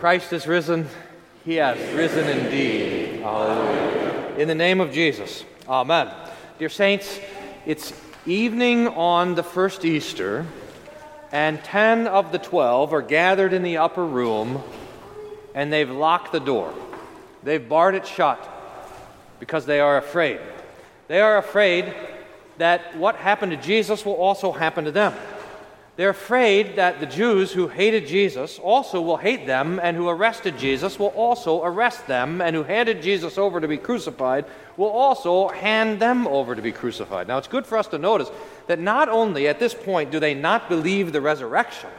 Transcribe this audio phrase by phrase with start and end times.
[0.00, 0.86] Christ is risen.
[1.44, 3.20] He has risen indeed.
[3.20, 4.36] Hallelujah.
[4.38, 5.44] In the name of Jesus.
[5.68, 6.08] Amen.
[6.60, 7.18] Dear saints,
[7.66, 7.92] it's
[8.24, 10.46] evening on the first Easter,
[11.32, 14.62] and 10 of the 12 are gathered in the upper room,
[15.52, 16.72] and they've locked the door.
[17.42, 18.38] They've barred it shut
[19.40, 20.38] because they are afraid.
[21.08, 21.92] They are afraid
[22.58, 25.12] that what happened to Jesus will also happen to them.
[25.98, 30.56] They're afraid that the Jews who hated Jesus also will hate them, and who arrested
[30.56, 34.44] Jesus will also arrest them, and who handed Jesus over to be crucified
[34.76, 37.26] will also hand them over to be crucified.
[37.26, 38.30] Now, it's good for us to notice
[38.68, 41.90] that not only at this point do they not believe the resurrection,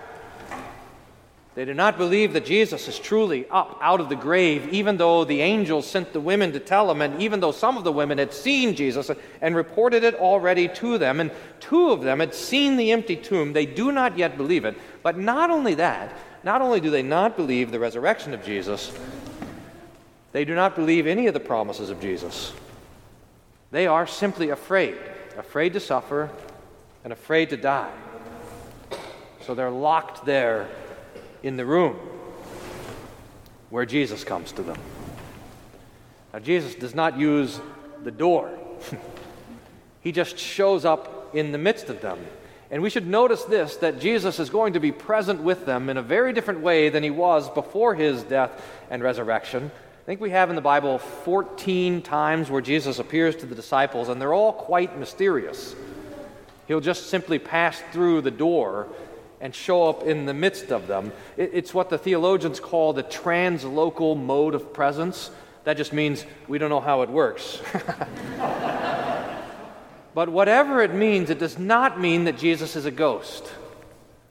[1.59, 5.25] they do not believe that Jesus is truly up out of the grave, even though
[5.25, 8.17] the angels sent the women to tell them, and even though some of the women
[8.17, 12.77] had seen Jesus and reported it already to them, and two of them had seen
[12.77, 13.51] the empty tomb.
[13.51, 14.77] They do not yet believe it.
[15.03, 18.93] But not only that, not only do they not believe the resurrection of Jesus,
[20.31, 22.53] they do not believe any of the promises of Jesus.
[23.71, 24.95] They are simply afraid,
[25.37, 26.29] afraid to suffer
[27.03, 27.91] and afraid to die.
[29.41, 30.69] So they're locked there
[31.43, 31.95] in the room
[33.69, 34.77] where Jesus comes to them.
[36.33, 37.59] Now, Jesus does not use
[38.03, 38.51] the door,
[40.01, 42.19] he just shows up in the midst of them.
[42.71, 45.97] And we should notice this that Jesus is going to be present with them in
[45.97, 49.71] a very different way than he was before his death and resurrection.
[49.73, 54.09] I think we have in the Bible 14 times where Jesus appears to the disciples,
[54.09, 55.75] and they're all quite mysterious.
[56.67, 58.87] He'll just simply pass through the door
[59.41, 61.11] and show up in the midst of them.
[61.37, 65.31] it's what the theologians call the translocal mode of presence.
[65.63, 67.61] That just means we don't know how it works.
[70.13, 73.51] but whatever it means, it does not mean that Jesus is a ghost.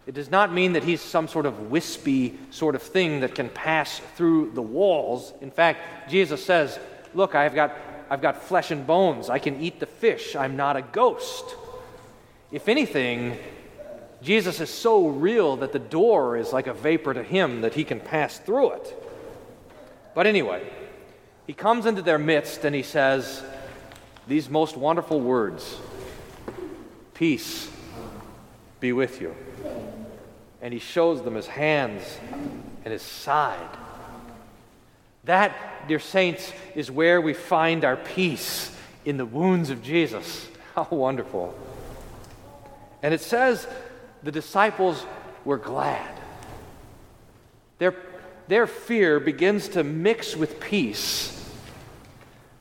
[0.07, 3.51] It does not mean that he's some sort of wispy sort of thing that can
[3.51, 5.35] pass through the walls.
[5.43, 6.79] In fact, Jesus says,
[7.15, 7.77] Look, I've got,
[8.09, 9.29] I've got flesh and bones.
[9.29, 10.35] I can eat the fish.
[10.35, 11.45] I'm not a ghost.
[12.51, 13.37] If anything,
[14.23, 17.85] Jesus is so real that the door is like a vapor to him that he
[17.85, 19.05] can pass through it.
[20.15, 20.69] But anyway,
[21.47, 23.43] he comes into their midst and he says
[24.27, 25.79] these most wonderful words
[27.15, 27.69] Peace
[28.79, 29.35] be with you.
[30.63, 32.03] And he shows them his hands
[32.85, 33.77] and his side.
[35.25, 38.75] That, dear saints, is where we find our peace
[39.05, 40.47] in the wounds of Jesus.
[40.75, 41.59] How wonderful.
[43.03, 43.67] And it says
[44.23, 45.05] the disciples
[45.45, 46.15] were glad.
[47.79, 47.95] Their,
[48.49, 51.35] their fear begins to mix with peace.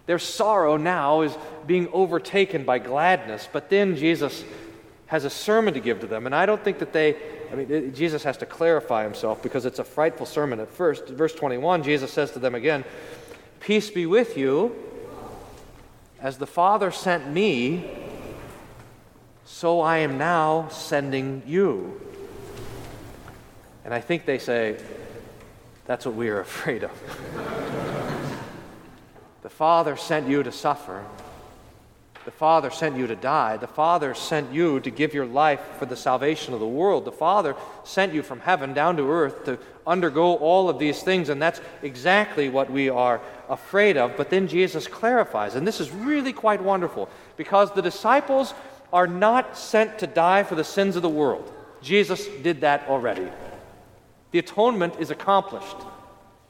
[0.06, 3.48] Their sorrow now is being overtaken by gladness.
[3.52, 4.44] But then Jesus
[5.08, 6.26] has a sermon to give to them.
[6.26, 7.16] And I don't think that they,
[7.52, 11.08] I mean, it, Jesus has to clarify himself because it's a frightful sermon at first.
[11.08, 12.84] Verse 21, Jesus says to them again,
[13.60, 14.76] Peace be with you.
[16.20, 18.07] As the Father sent me,
[19.48, 22.00] so I am now sending you.
[23.86, 24.78] And I think they say,
[25.86, 26.92] That's what we are afraid of.
[29.42, 31.04] the Father sent you to suffer.
[32.26, 33.56] The Father sent you to die.
[33.56, 37.06] The Father sent you to give your life for the salvation of the world.
[37.06, 37.56] The Father
[37.86, 39.58] sent you from heaven down to earth to
[39.88, 44.18] undergo all of these things, and that's exactly what we are afraid of.
[44.18, 47.08] But then Jesus clarifies, and this is really quite wonderful
[47.38, 48.54] because the disciples
[48.92, 51.52] are not sent to die for the sins of the world.
[51.82, 53.28] Jesus did that already.
[54.32, 55.78] The atonement is accomplished.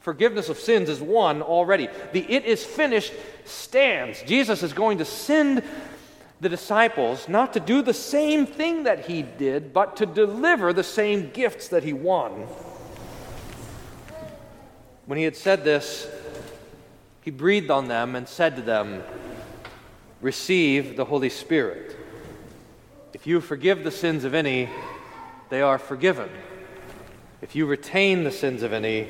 [0.00, 1.88] Forgiveness of sins is won already.
[2.12, 3.12] The it is finished
[3.44, 4.22] stands.
[4.22, 5.62] Jesus is going to send
[6.40, 10.84] the disciples not to do the same thing that he did, but to deliver the
[10.84, 12.46] same gifts that he won.
[15.06, 16.08] When he had said this,
[17.22, 19.02] he breathed on them and said to them,
[20.20, 21.96] Receive the Holy Spirit.
[23.12, 24.68] If you forgive the sins of any,
[25.48, 26.28] they are forgiven.
[27.40, 29.08] If you retain the sins of any,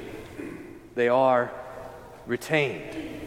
[0.95, 1.51] they are
[2.27, 3.19] retained.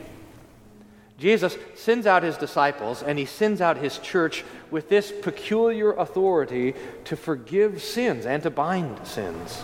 [1.18, 6.74] Jesus sends out his disciples and he sends out his church with this peculiar authority
[7.06, 9.64] to forgive sins and to bind sins.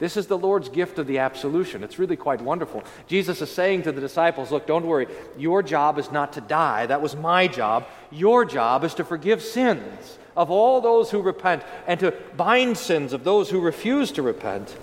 [0.00, 1.84] This is the Lord's gift of the absolution.
[1.84, 2.82] It's really quite wonderful.
[3.06, 5.06] Jesus is saying to the disciples, Look, don't worry.
[5.36, 6.86] Your job is not to die.
[6.86, 7.86] That was my job.
[8.10, 13.12] Your job is to forgive sins of all those who repent and to bind sins
[13.12, 14.74] of those who refuse to repent.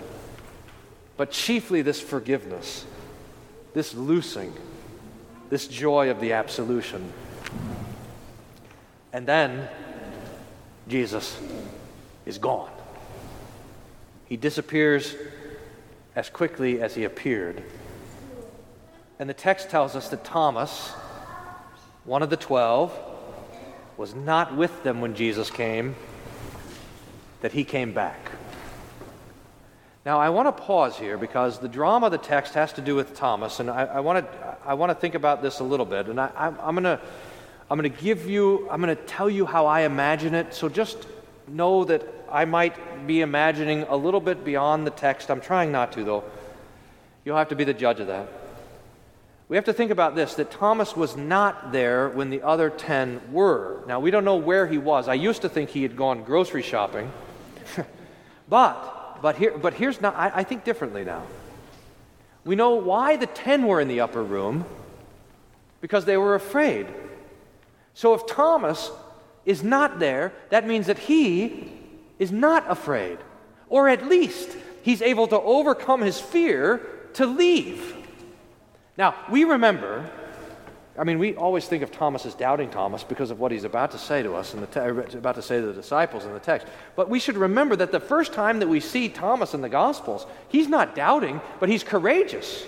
[1.16, 2.86] But chiefly this forgiveness,
[3.74, 4.52] this loosing,
[5.50, 7.12] this joy of the absolution.
[9.12, 9.68] And then
[10.86, 11.40] Jesus
[12.24, 12.70] is gone.
[14.28, 15.14] He disappears
[16.14, 17.62] as quickly as he appeared.
[19.18, 20.90] And the text tells us that Thomas,
[22.04, 22.96] one of the twelve,
[23.96, 25.96] was not with them when Jesus came,
[27.40, 28.30] that he came back.
[30.04, 32.94] Now, I want to pause here because the drama of the text has to do
[32.94, 35.86] with Thomas, and I, I want to I want to think about this a little
[35.86, 36.06] bit.
[36.06, 37.00] And I, am going to
[37.70, 40.54] I'm going to give you I'm going to tell you how I imagine it.
[40.54, 41.06] So just
[41.50, 45.30] know that I might be imagining a little bit beyond the text.
[45.30, 46.24] I'm trying not to, though.
[47.24, 48.28] You'll have to be the judge of that.
[49.48, 53.32] We have to think about this that Thomas was not there when the other 10
[53.32, 53.82] were.
[53.86, 55.08] Now, we don't know where he was.
[55.08, 57.10] I used to think he had gone grocery shopping.
[58.48, 61.22] but, but, here, but here's not, I, I think differently now.
[62.44, 64.66] We know why the 10 were in the upper room
[65.80, 66.86] because they were afraid.
[67.94, 68.90] So if Thomas
[69.48, 71.72] is not there, that means that he
[72.18, 73.16] is not afraid.
[73.70, 76.82] Or at least he's able to overcome his fear
[77.14, 77.96] to leave.
[78.98, 80.08] Now, we remember,
[80.98, 83.90] I mean, we always think of Thomas as doubting Thomas because of what he's about
[83.92, 86.66] to say to us and te- about to say to the disciples in the text.
[86.94, 90.26] But we should remember that the first time that we see Thomas in the Gospels,
[90.48, 92.66] he's not doubting, but he's courageous.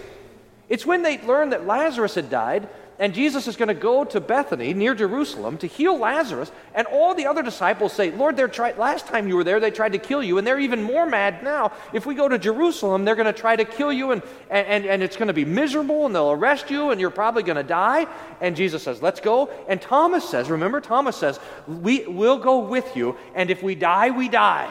[0.70, 4.20] It's when they learned that Lazarus had died and Jesus is going to go to
[4.20, 6.52] Bethany near Jerusalem to heal Lazarus.
[6.74, 9.70] And all the other disciples say, Lord, they're try- last time you were there, they
[9.70, 11.72] tried to kill you, and they're even more mad now.
[11.94, 15.02] If we go to Jerusalem, they're going to try to kill you, and, and, and
[15.02, 18.06] it's going to be miserable, and they'll arrest you, and you're probably going to die.
[18.42, 19.48] And Jesus says, Let's go.
[19.66, 24.10] And Thomas says, Remember, Thomas says, we, We'll go with you, and if we die,
[24.10, 24.70] we die.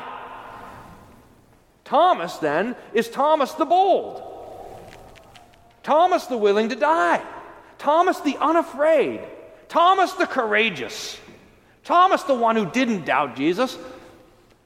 [1.83, 4.21] Thomas then is Thomas the bold,
[5.81, 7.25] Thomas the willing to die.
[7.79, 9.21] Thomas the unafraid,
[9.67, 11.19] Thomas the courageous,
[11.83, 13.77] Thomas the one who didn't doubt Jesus,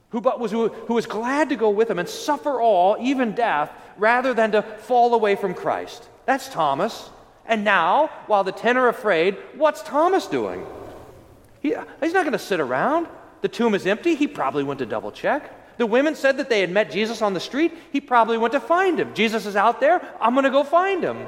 [0.10, 3.34] who, but was, who, who was glad to go with him and suffer all, even
[3.34, 6.08] death, rather than to fall away from Christ.
[6.26, 7.10] That's Thomas.
[7.46, 10.66] And now, while the ten are afraid, what's Thomas doing?
[11.62, 13.08] He, he's not going to sit around.
[13.42, 14.16] The tomb is empty.
[14.16, 15.78] He probably went to double check.
[15.78, 17.74] The women said that they had met Jesus on the street.
[17.92, 19.14] He probably went to find him.
[19.14, 20.02] Jesus is out there.
[20.22, 21.26] I'm going to go find him.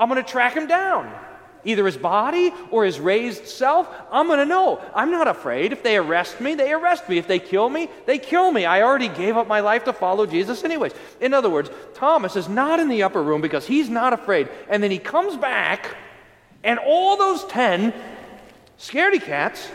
[0.00, 1.12] I'm going to track him down.
[1.62, 4.80] Either his body or his raised self, I'm going to know.
[4.94, 5.74] I'm not afraid.
[5.74, 7.18] If they arrest me, they arrest me.
[7.18, 8.64] If they kill me, they kill me.
[8.64, 10.94] I already gave up my life to follow Jesus, anyways.
[11.20, 14.48] In other words, Thomas is not in the upper room because he's not afraid.
[14.70, 15.94] And then he comes back,
[16.64, 17.92] and all those 10
[18.78, 19.68] scaredy cats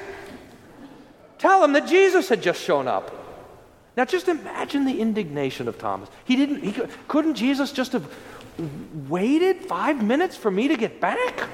[1.38, 3.22] tell him that Jesus had just shown up.
[3.96, 6.10] Now, just imagine the indignation of Thomas.
[6.26, 6.76] He didn't, he,
[7.08, 8.12] couldn't Jesus just have
[9.08, 11.50] waited five minutes for me to get back?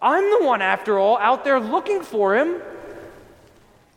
[0.00, 2.60] I'm the one, after all, out there looking for him.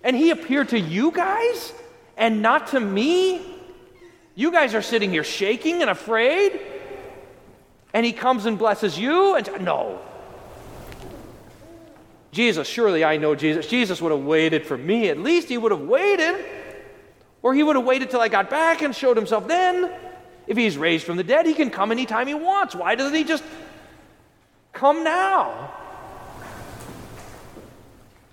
[0.03, 1.73] And he appeared to you guys
[2.15, 3.41] and not to me?
[4.35, 6.61] You guys are sitting here shaking and afraid.
[7.93, 9.35] And he comes and blesses you?
[9.35, 9.99] And no.
[12.31, 13.67] Jesus, surely I know Jesus.
[13.67, 15.09] Jesus would have waited for me.
[15.09, 16.45] At least he would have waited.
[17.41, 19.91] Or he would have waited till I got back and showed himself then.
[20.47, 22.73] If he's raised from the dead, he can come anytime he wants.
[22.73, 23.43] Why doesn't he just
[24.73, 25.73] come now?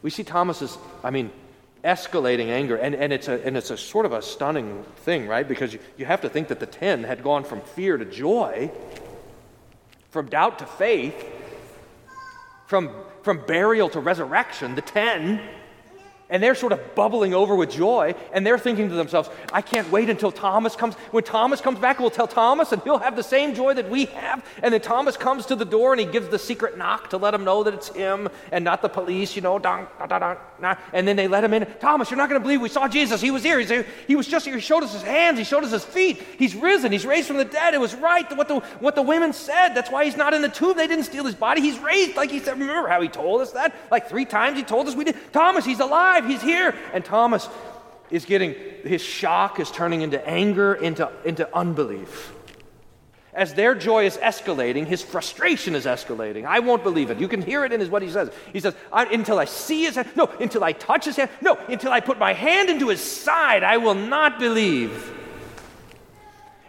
[0.03, 1.31] We see Thomas's, I mean,
[1.83, 5.47] escalating anger, and, and, it's, a, and it's a sort of a stunning thing, right?
[5.47, 8.71] Because you, you have to think that the ten had gone from fear to joy,
[10.11, 11.15] from doubt to faith,
[12.67, 12.91] from,
[13.23, 14.75] from burial to resurrection.
[14.75, 15.41] The ten
[16.31, 19.91] and they're sort of bubbling over with joy, and they're thinking to themselves, I can't
[19.91, 20.95] wait until Thomas comes.
[21.11, 24.07] When Thomas comes back, we'll tell Thomas, and he'll have the same joy that we
[24.07, 24.45] have.
[24.63, 27.35] And then Thomas comes to the door and he gives the secret knock to let
[27.35, 30.75] him know that it's him and not the police, you know, dong, da, da, da,
[30.93, 31.67] and then they let him in.
[31.81, 33.21] Thomas, you're not going to believe we saw Jesus.
[33.21, 33.59] He was here.
[33.59, 33.87] He's here.
[34.07, 34.55] He was just here.
[34.55, 35.39] He showed us his hands.
[35.39, 36.23] He showed us his feet.
[36.39, 36.93] He's risen.
[36.93, 37.75] He's raised from the dead.
[37.75, 39.75] It was right what the, what the women said.
[39.75, 40.77] That's why he's not in the tomb.
[40.77, 41.61] They didn't steal his body.
[41.61, 42.59] He's raised, like he said.
[42.59, 43.75] Remember how he told us that?
[43.91, 45.17] Like three times he told us we did.
[45.33, 46.14] Thomas, he's alive.
[46.23, 46.75] He's here.
[46.93, 47.49] And Thomas
[48.11, 48.55] is getting,
[48.85, 52.33] his shock is turning into anger, into, into unbelief.
[53.33, 56.45] As their joy is escalating, his frustration is escalating.
[56.45, 57.19] I won't believe it.
[57.19, 58.31] You can hear it in his, what he says.
[58.53, 61.91] He says, Until I see his hand, no, until I touch his hand, no, until
[61.91, 65.13] I put my hand into his side, I will not believe.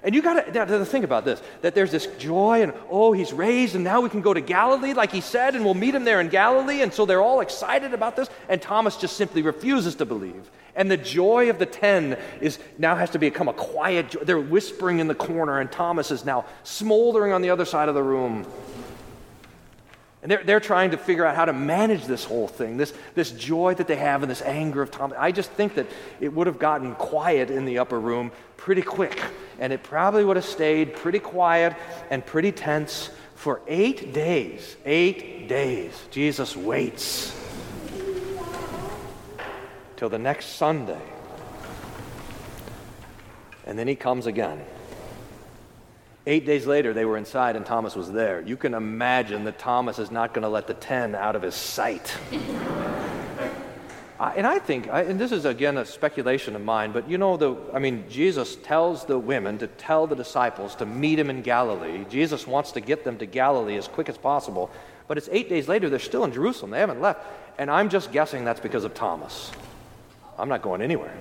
[0.06, 3.74] And you got to think about this that there's this joy, and oh, he's raised,
[3.74, 6.22] and now we can go to Galilee, like he said, and we'll meet him there
[6.22, 6.84] in Galilee.
[6.84, 10.50] And so they're all excited about this, and Thomas just simply refuses to believe.
[10.76, 14.20] And the joy of the ten is now has to become a quiet joy.
[14.20, 17.96] They're whispering in the corner, and Thomas is now smoldering on the other side of
[17.96, 18.46] the room.
[20.22, 23.32] And they're, they're trying to figure out how to manage this whole thing, this, this
[23.32, 25.18] joy that they have and this anger of Thomas.
[25.20, 25.88] I just think that
[26.20, 29.20] it would have gotten quiet in the upper room pretty quick.
[29.60, 31.76] And it probably would have stayed pretty quiet
[32.10, 34.76] and pretty tense for eight days.
[34.86, 35.94] Eight days.
[36.12, 37.36] Jesus waits
[39.98, 41.02] till the next Sunday.
[43.66, 44.64] And then he comes again.
[46.28, 48.42] Eight days later, they were inside and Thomas was there.
[48.42, 51.54] You can imagine that Thomas is not going to let the 10 out of his
[51.54, 52.18] sight.
[54.20, 57.56] And I think, and this is again a speculation of mine, but you know, the,
[57.74, 62.06] I mean, Jesus tells the women to tell the disciples to meet him in Galilee.
[62.10, 64.72] Jesus wants to get them to Galilee as quick as possible.
[65.08, 66.72] But it's eight days later, they're still in Jerusalem.
[66.72, 67.26] They haven't left.
[67.58, 69.52] And I'm just guessing that's because of Thomas.
[70.38, 71.16] I'm not going anywhere.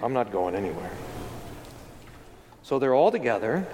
[0.00, 0.90] I'm not going anywhere.
[2.62, 3.66] So they're all together.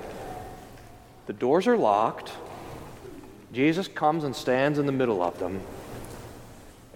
[1.26, 2.32] The doors are locked.
[3.52, 5.60] Jesus comes and stands in the middle of them.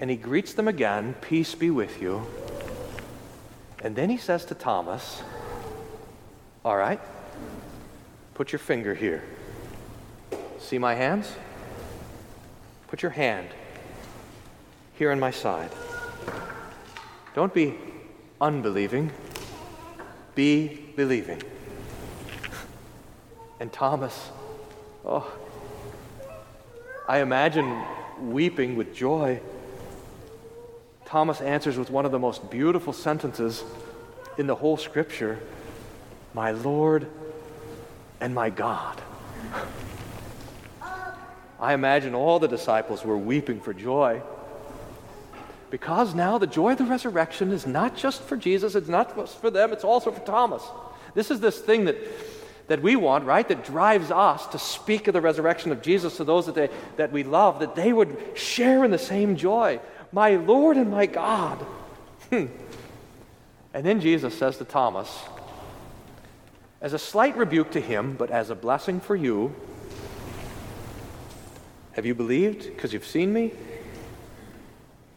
[0.01, 2.27] And he greets them again Peace be with you.
[3.83, 5.23] And then he says to Thomas,
[6.65, 7.01] All right,
[8.35, 9.23] put your finger here.
[10.59, 11.33] See my hands?
[12.89, 13.49] Put your hand
[14.95, 15.71] here in my side.
[17.35, 17.75] Don't be
[18.41, 19.13] unbelieving,
[20.35, 21.41] be believing.
[23.61, 24.31] And Thomas,
[25.05, 25.31] oh,
[27.07, 27.83] I imagine
[28.21, 29.41] weeping with joy.
[31.09, 33.65] Thomas answers with one of the most beautiful sentences
[34.37, 35.39] in the whole scripture
[36.35, 37.07] My Lord
[38.21, 39.01] and my God.
[41.59, 44.21] I imagine all the disciples were weeping for joy
[45.71, 49.41] because now the joy of the resurrection is not just for Jesus, it's not just
[49.41, 50.63] for them, it's also for Thomas.
[51.15, 51.97] This is this thing that
[52.69, 53.49] that we want, right?
[53.49, 57.11] That drives us to speak of the resurrection of Jesus to those that, they, that
[57.11, 59.81] we love, that they would share in the same joy.
[60.13, 61.65] My Lord and my God.
[62.31, 62.47] Hmm.
[63.73, 65.09] and then Jesus says to Thomas,
[66.81, 69.55] as a slight rebuke to him, but as a blessing for you,
[71.93, 73.53] have you believed because you've seen me?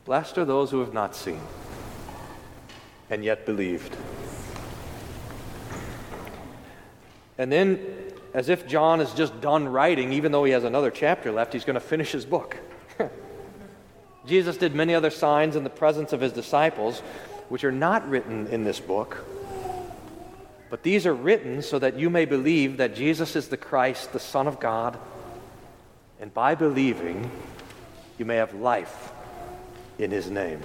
[0.05, 1.39] Blessed are those who have not seen
[3.11, 3.95] and yet believed.
[7.37, 7.79] And then,
[8.33, 11.65] as if John is just done writing, even though he has another chapter left, he's
[11.65, 12.57] going to finish his book.
[14.31, 17.01] Jesus did many other signs in the presence of his disciples,
[17.49, 19.25] which are not written in this book.
[20.69, 24.21] But these are written so that you may believe that Jesus is the Christ, the
[24.21, 24.97] Son of God,
[26.21, 27.29] and by believing,
[28.17, 29.11] you may have life
[29.99, 30.61] in his name.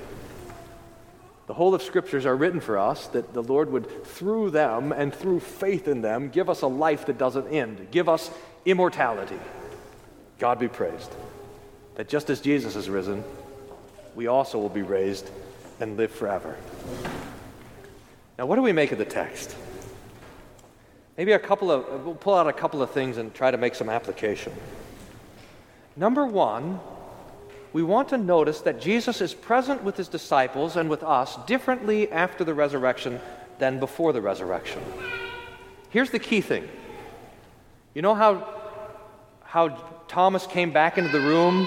[1.49, 5.13] The whole of scriptures are written for us that the Lord would, through them and
[5.13, 8.31] through faith in them, give us a life that doesn't end, give us
[8.65, 9.41] immortality.
[10.39, 11.11] God be praised.
[11.97, 13.25] That just as Jesus is risen,
[14.17, 15.31] we also will be raised
[15.79, 16.57] and live forever.
[18.39, 19.55] Now, what do we make of the text?
[21.19, 23.75] Maybe a couple of, we'll pull out a couple of things and try to make
[23.75, 24.53] some application.
[25.97, 26.81] Number one,
[27.73, 32.11] we want to notice that Jesus is present with his disciples and with us differently
[32.11, 33.21] after the resurrection
[33.59, 34.83] than before the resurrection.
[35.91, 36.69] Here's the key thing.
[37.95, 38.49] You know how,
[39.45, 39.69] how
[40.09, 41.67] Thomas came back into the room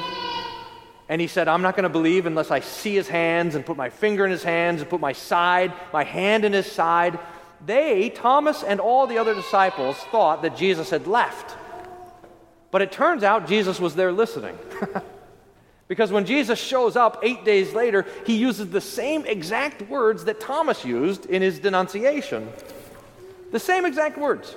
[1.10, 3.76] and he said, I'm not going to believe unless I see his hands and put
[3.76, 7.20] my finger in his hands and put my side, my hand in his side.
[7.66, 11.58] They, Thomas and all the other disciples, thought that Jesus had left.
[12.72, 14.58] But it turns out Jesus was there listening.
[15.90, 20.40] Because when Jesus shows up eight days later, he uses the same exact words that
[20.40, 22.48] Thomas used in his denunciation.
[23.52, 24.56] The same exact words.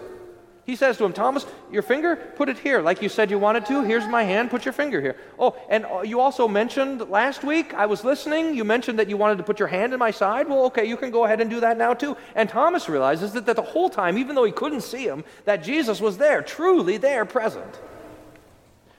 [0.65, 3.67] He says to him, Thomas, your finger, put it here, like you said you wanted
[3.67, 3.83] to.
[3.83, 5.17] Here's my hand, put your finger here.
[5.37, 9.17] Oh, and uh, you also mentioned last week, I was listening, you mentioned that you
[9.17, 10.49] wanted to put your hand in my side.
[10.49, 12.17] Well, okay, you can go ahead and do that now too.
[12.37, 15.65] And Thomas realizes that, that the whole time, even though he couldn't see him, that
[15.65, 17.81] Jesus was there, truly there, present.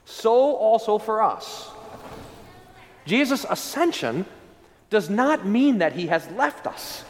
[0.04, 1.70] So also for us.
[3.06, 4.26] Jesus' ascension
[4.90, 7.04] does not mean that he has left us,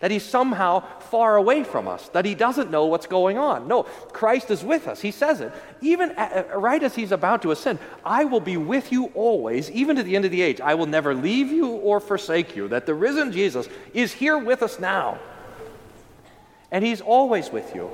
[0.00, 3.66] that he's somehow far away from us, that he doesn't know what's going on.
[3.66, 5.00] No, Christ is with us.
[5.00, 5.52] He says it.
[5.80, 9.96] Even at, right as he's about to ascend, I will be with you always, even
[9.96, 10.60] to the end of the age.
[10.60, 12.68] I will never leave you or forsake you.
[12.68, 15.18] That the risen Jesus is here with us now.
[16.70, 17.90] And he's always with you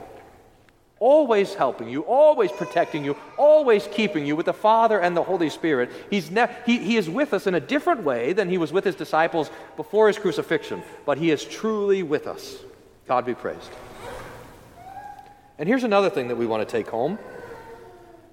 [1.01, 5.51] always helping you, always protecting you, always keeping you with the Father and the Holy
[5.51, 5.91] Spirit.
[6.11, 8.85] He's ne- he, he is with us in a different way than he was with
[8.85, 12.57] his disciples before his crucifixion, but he is truly with us.
[13.07, 13.71] God be praised.
[15.59, 17.19] And here's another thing that we want to take home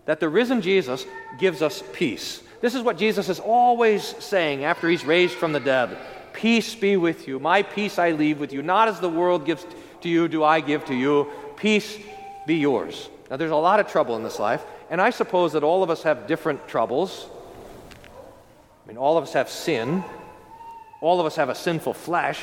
[0.05, 1.05] that the risen Jesus
[1.39, 2.41] gives us peace.
[2.59, 5.97] This is what Jesus is always saying after he's raised from the dead
[6.33, 7.39] Peace be with you.
[7.39, 8.61] My peace I leave with you.
[8.61, 9.65] Not as the world gives
[10.01, 11.29] to you, do I give to you.
[11.57, 11.97] Peace
[12.45, 13.09] be yours.
[13.29, 15.89] Now, there's a lot of trouble in this life, and I suppose that all of
[15.89, 17.27] us have different troubles.
[18.83, 20.03] I mean, all of us have sin,
[20.99, 22.41] all of us have a sinful flesh,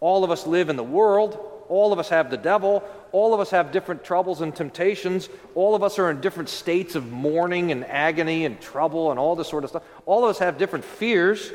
[0.00, 3.40] all of us live in the world, all of us have the devil, all of
[3.40, 5.30] us have different troubles and temptations.
[5.54, 9.34] All of us are in different states of mourning and agony and trouble and all
[9.36, 9.84] this sort of stuff.
[10.04, 11.50] All of us have different fears.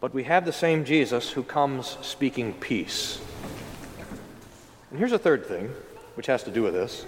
[0.00, 3.20] But we have the same Jesus who comes speaking peace.
[4.94, 5.72] And here's a third thing,
[6.14, 7.04] which has to do with this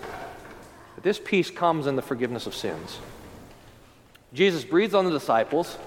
[0.96, 2.98] that this peace comes in the forgiveness of sins.
[4.34, 5.78] Jesus breathes on the disciples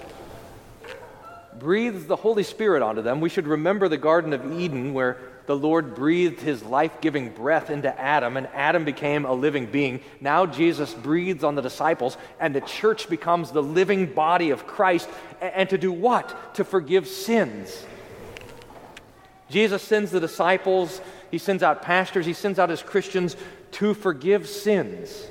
[1.58, 3.20] breathes the Holy Spirit onto them.
[3.20, 7.68] We should remember the Garden of Eden where the Lord breathed his life giving breath
[7.68, 10.00] into Adam, and Adam became a living being.
[10.22, 15.06] Now Jesus breathes on the disciples, and the church becomes the living body of Christ.
[15.42, 16.54] And to do what?
[16.54, 17.84] To forgive sins.
[19.50, 23.36] Jesus sends the disciples, he sends out pastors, he sends out his Christians
[23.72, 25.26] to forgive sins.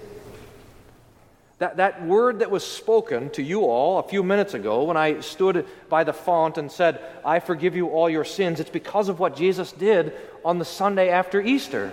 [1.59, 5.19] That, that word that was spoken to you all a few minutes ago when I
[5.19, 9.19] stood by the font and said, I forgive you all your sins, it's because of
[9.19, 10.13] what Jesus did
[10.45, 11.91] on the Sunday after Easter.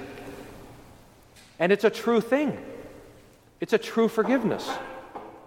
[1.58, 2.56] And it's a true thing,
[3.60, 4.68] it's a true forgiveness.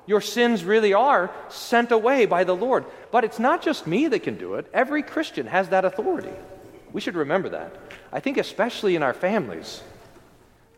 [0.05, 2.85] Your sins really are sent away by the Lord.
[3.11, 6.33] But it's not just me that can do it, every Christian has that authority.
[6.91, 7.75] We should remember that.
[8.11, 9.81] I think, especially in our families,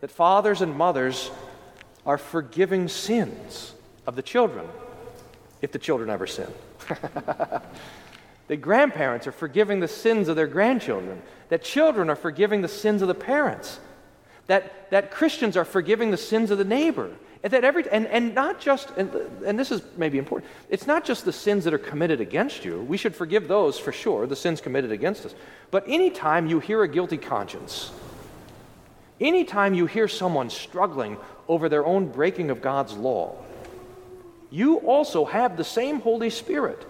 [0.00, 1.30] that fathers and mothers
[2.04, 3.74] are forgiving sins
[4.06, 4.66] of the children,
[5.60, 6.52] if the children ever sin.
[8.48, 13.00] that grandparents are forgiving the sins of their grandchildren, that children are forgiving the sins
[13.00, 13.78] of the parents,
[14.48, 17.12] that, that Christians are forgiving the sins of the neighbor.
[17.44, 19.12] And, that every, and, and not just, and,
[19.44, 22.82] and this is maybe important, it's not just the sins that are committed against you.
[22.82, 25.34] We should forgive those for sure, the sins committed against us.
[25.70, 27.90] But anytime you hear a guilty conscience,
[29.20, 31.16] anytime you hear someone struggling
[31.48, 33.36] over their own breaking of God's law.
[34.50, 36.86] You also have the same Holy Spirit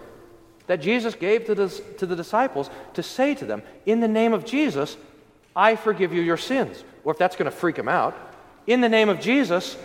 [0.67, 4.33] that Jesus gave to the, to the disciples to say to them, In the name
[4.33, 4.97] of Jesus,
[5.55, 6.83] I forgive you your sins.
[7.03, 8.15] Or if that's going to freak them out,
[8.65, 9.77] in the name of Jesus,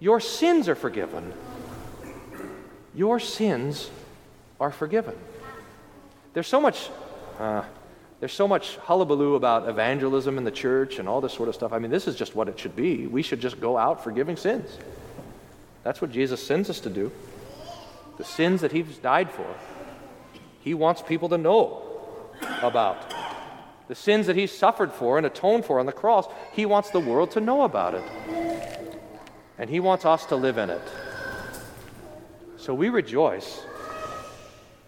[0.00, 1.32] your sins are forgiven.
[2.94, 3.90] Your sins
[4.60, 5.14] are forgiven.
[6.34, 6.90] There's so much.
[7.38, 7.62] Uh,
[8.18, 11.72] there's so much hullabaloo about evangelism in the church and all this sort of stuff.
[11.72, 13.06] I mean, this is just what it should be.
[13.06, 14.78] We should just go out forgiving sins.
[15.82, 17.12] That's what Jesus sends us to do.
[18.16, 19.46] The sins that He's died for,
[20.60, 21.82] He wants people to know
[22.62, 23.14] about.
[23.88, 27.00] The sins that He suffered for and atoned for on the cross, He wants the
[27.00, 28.45] world to know about it.
[29.58, 30.82] And He wants us to live in it.
[32.56, 33.62] So we rejoice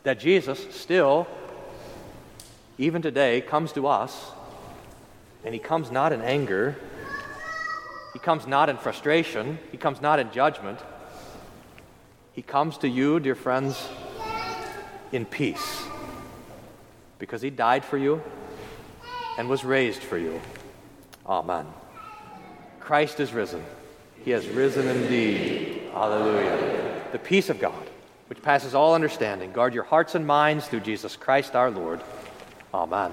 [0.03, 1.27] that Jesus still
[2.79, 4.31] even today, comes to us,
[5.45, 6.77] and he comes not in anger,
[8.13, 10.79] he comes not in frustration, he comes not in judgment.
[12.33, 13.89] He comes to you, dear friends,
[15.11, 15.85] in peace
[17.19, 18.23] because he died for you
[19.37, 20.41] and was raised for you.
[21.27, 21.67] Amen.
[22.79, 23.65] Christ is risen.
[24.29, 25.85] He has risen indeed.
[25.91, 27.03] Hallelujah.
[27.13, 27.89] The peace of God,
[28.27, 32.03] which passes all understanding, guard your hearts and minds through Jesus Christ our Lord.
[32.75, 33.11] Amen.